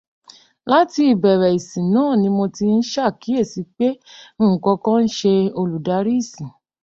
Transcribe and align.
Láti 0.71 0.99
ìbẹ̀rẹ̀ 1.13 1.55
ìsìn 1.59 1.87
náà 1.93 2.13
ni 2.21 2.29
mo 2.37 2.45
tí 2.55 2.65
ń 2.77 2.85
ṣàkíyèsí 2.91 3.61
pé 3.77 3.87
nǹkankan 4.49 5.05
ṣe 5.17 5.33
olùdarí 5.61 6.13
ìsìn. 6.21 6.49